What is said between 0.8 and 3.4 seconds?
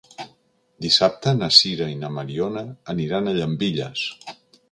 Dissabte na Sira i na Mariona aniran a